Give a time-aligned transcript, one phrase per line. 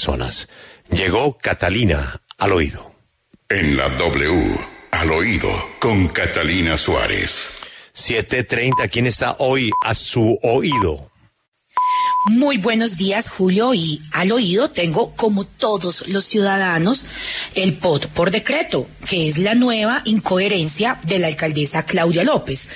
[0.00, 0.48] personas.
[0.90, 2.94] Llegó Catalina al oído.
[3.50, 4.50] En la W,
[4.92, 7.50] al oído, con Catalina Suárez.
[7.94, 11.10] 7.30, ¿quién está hoy a su oído?
[12.30, 17.06] Muy buenos días, Julio, y al oído tengo, como todos los ciudadanos,
[17.54, 22.68] el POT por decreto, que es la nueva incoherencia de la alcaldesa Claudia López.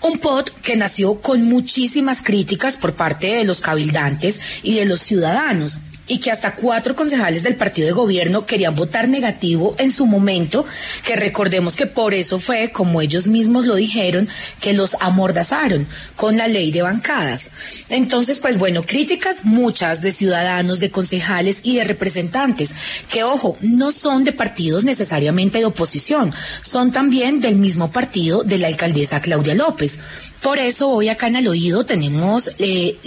[0.00, 5.00] Un POT que nació con muchísimas críticas por parte de los cabildantes y de los
[5.00, 5.78] ciudadanos,
[6.08, 10.66] y que hasta cuatro concejales del partido de gobierno querían votar negativo en su momento,
[11.04, 14.28] que recordemos que por eso fue, como ellos mismos lo dijeron,
[14.60, 15.86] que los amordazaron
[16.16, 17.50] con la ley de bancadas.
[17.88, 22.72] Entonces, pues bueno, críticas muchas de ciudadanos, de concejales y de representantes,
[23.10, 28.58] que ojo, no son de partidos necesariamente de oposición, son también del mismo partido de
[28.58, 29.98] la alcaldesa Claudia López.
[30.42, 32.98] Por eso hoy acá en el oído tenemos eh,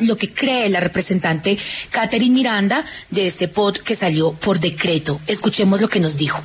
[0.00, 1.58] lo que cree la representante
[1.90, 2.53] Catherine Miranda
[3.10, 5.20] de este pod que salió por decreto.
[5.26, 6.40] Escuchemos lo que nos dijo.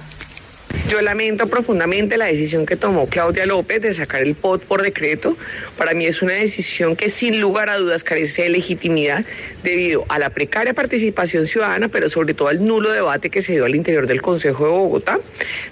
[0.90, 5.37] Yo lamento profundamente la decisión que tomó Claudia López de sacar el POT por decreto.
[5.77, 9.23] Para mí es una decisión que sin lugar a dudas carece de legitimidad
[9.62, 13.65] debido a la precaria participación ciudadana, pero sobre todo al nulo debate que se dio
[13.65, 15.20] al interior del Consejo de Bogotá.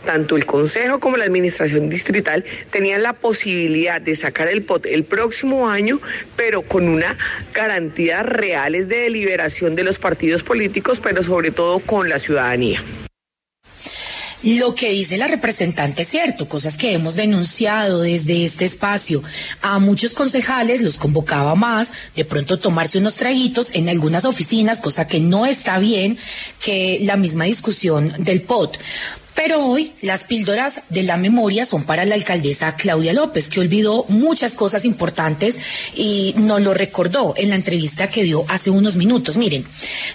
[0.06, 5.04] Tanto el Consejo como la Administración Distrital tenían la posibilidad de sacar el POT el
[5.04, 6.00] próximo año,
[6.36, 7.18] pero con una
[7.56, 12.84] garantía reales de deliberación de los partidos políticos, pero sobre todo con la ciudadanía.
[14.44, 19.24] Lo que dice la representante es cierto, cosas que hemos denunciado desde este espacio.
[19.62, 25.08] A muchos concejales los convocaba más, de pronto tomarse unos traguitos en algunas oficinas, cosa
[25.08, 26.18] que no está bien,
[26.64, 28.78] que la misma discusión del POT.
[29.38, 34.04] Pero hoy las píldoras de la memoria son para la alcaldesa Claudia López, que olvidó
[34.08, 35.60] muchas cosas importantes
[35.96, 39.38] y no lo recordó en la entrevista que dio hace unos minutos.
[39.38, 39.64] Miren,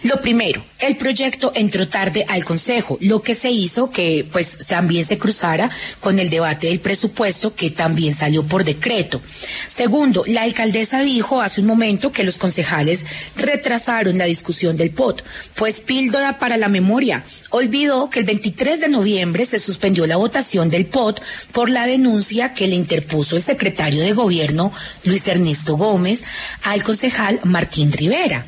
[0.03, 5.05] lo primero, el proyecto entró tarde al Consejo, lo que se hizo que pues también
[5.05, 5.70] se cruzara
[6.01, 9.20] con el debate del presupuesto que también salió por decreto.
[9.69, 15.23] Segundo, la alcaldesa dijo hace un momento que los concejales retrasaron la discusión del POT,
[15.55, 17.25] pues píldora para la memoria.
[17.51, 19.11] Olvidó que el 23 de noviembre
[19.46, 21.20] se suspendió la votación del POT
[21.52, 24.73] por la denuncia que le interpuso el secretario de gobierno
[25.05, 26.24] Luis Ernesto Gómez
[26.62, 28.46] al concejal Martín Rivera.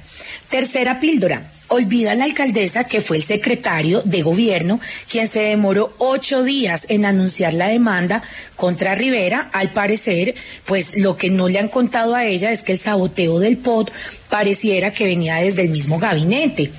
[0.48, 1.50] Tercera píldora.
[1.68, 4.80] Olvida la alcaldesa que fue el secretario de gobierno
[5.10, 8.22] quien se demoró ocho días en anunciar la demanda
[8.54, 9.50] contra Rivera.
[9.52, 10.34] Al parecer,
[10.66, 13.90] pues lo que no le han contado a ella es que el saboteo del POT
[14.28, 16.70] pareciera que venía desde el mismo gabinete.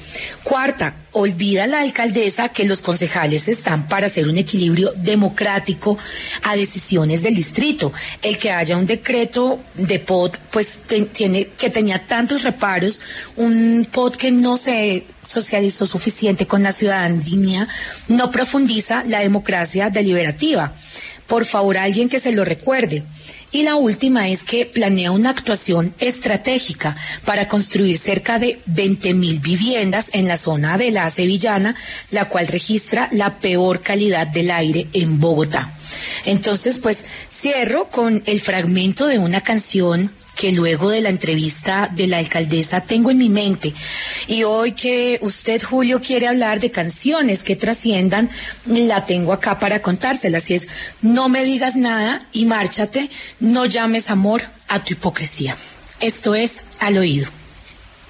[0.43, 5.97] Cuarta, olvida la alcaldesa que los concejales están para hacer un equilibrio democrático
[6.43, 7.93] a decisiones del distrito.
[8.21, 10.79] El que haya un decreto de POT, pues
[11.13, 13.01] tiene que tenía tantos reparos,
[13.37, 17.67] un POT que no se socializó suficiente con la ciudadanía,
[18.09, 20.73] no profundiza la democracia deliberativa.
[21.27, 23.03] Por favor, alguien que se lo recuerde.
[23.51, 29.39] Y la última es que planea una actuación estratégica para construir cerca de 20 mil
[29.39, 31.73] viviendas en la zona de la Sevillana,
[32.11, 35.71] la cual registra la peor calidad del aire en Bogotá.
[36.25, 42.07] Entonces, pues cierro con el fragmento de una canción que luego de la entrevista de
[42.07, 43.73] la alcaldesa tengo en mi mente.
[44.27, 48.29] Y hoy que usted, Julio, quiere hablar de canciones que trasciendan,
[48.65, 50.39] la tengo acá para contársela.
[50.39, 50.67] Así es,
[51.01, 53.09] no me digas nada y márchate,
[53.39, 55.55] no llames amor a tu hipocresía.
[55.99, 57.27] Esto es al oído.